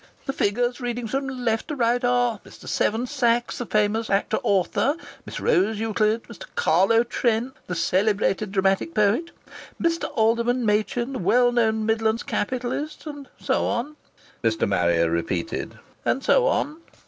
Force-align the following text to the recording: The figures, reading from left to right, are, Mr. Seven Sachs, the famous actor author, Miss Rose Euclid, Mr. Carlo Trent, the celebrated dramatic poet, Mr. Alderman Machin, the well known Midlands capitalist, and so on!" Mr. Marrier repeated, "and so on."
The 0.25 0.33
figures, 0.33 0.81
reading 0.81 1.05
from 1.07 1.27
left 1.27 1.67
to 1.67 1.75
right, 1.75 2.03
are, 2.03 2.39
Mr. 2.39 2.67
Seven 2.67 3.05
Sachs, 3.05 3.59
the 3.59 3.67
famous 3.67 4.09
actor 4.09 4.39
author, 4.41 4.95
Miss 5.27 5.39
Rose 5.39 5.79
Euclid, 5.79 6.23
Mr. 6.23 6.45
Carlo 6.55 7.03
Trent, 7.03 7.53
the 7.67 7.75
celebrated 7.75 8.51
dramatic 8.51 8.95
poet, 8.95 9.29
Mr. 9.79 10.09
Alderman 10.15 10.65
Machin, 10.65 11.13
the 11.13 11.19
well 11.19 11.51
known 11.51 11.85
Midlands 11.85 12.23
capitalist, 12.23 13.05
and 13.05 13.27
so 13.39 13.65
on!" 13.67 13.95
Mr. 14.43 14.67
Marrier 14.67 15.07
repeated, 15.11 15.77
"and 16.03 16.23
so 16.23 16.47
on." 16.47 16.77